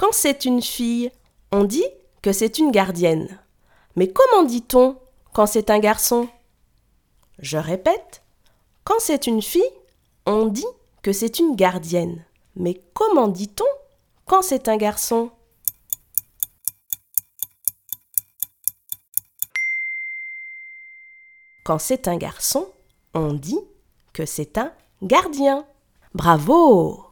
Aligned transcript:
Quand 0.00 0.12
c'est 0.12 0.46
une 0.46 0.62
fille, 0.62 1.12
on 1.52 1.64
dit 1.64 1.84
que 2.22 2.32
c'est 2.32 2.56
une 2.56 2.70
gardienne. 2.70 3.38
Mais 3.96 4.10
comment 4.10 4.44
dit-on 4.44 4.98
quand 5.34 5.44
c'est 5.44 5.68
un 5.68 5.78
garçon? 5.78 6.26
Je 7.38 7.58
répète, 7.58 8.22
quand 8.82 8.98
c'est 8.98 9.26
une 9.26 9.42
fille, 9.42 9.60
on 10.24 10.46
dit 10.46 10.64
que 11.02 11.12
c'est 11.12 11.38
une 11.38 11.54
gardienne. 11.54 12.24
Mais 12.56 12.80
comment 12.94 13.28
dit-on 13.28 13.66
quand 14.24 14.40
c'est 14.40 14.68
un 14.68 14.78
garçon? 14.78 15.30
Quand 21.62 21.78
c'est 21.78 22.08
un 22.08 22.16
garçon, 22.16 22.72
on 23.12 23.34
dit 23.34 23.60
que 24.14 24.24
c'est 24.24 24.56
un 24.56 24.72
gardien. 25.02 25.66
Bravo 26.14 27.09